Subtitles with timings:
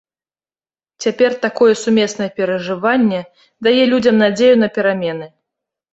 [1.05, 3.21] Цяпер такое сумеснае перажыванне
[3.69, 5.33] дае людзям надзею на перамены.